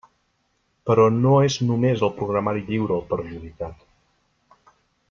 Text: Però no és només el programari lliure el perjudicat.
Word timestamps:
Però 0.89 1.05
no 1.17 1.33
és 1.49 1.59
només 1.73 2.03
el 2.09 2.13
programari 2.23 2.65
lliure 2.71 2.99
el 2.99 3.07
perjudicat. 3.13 3.89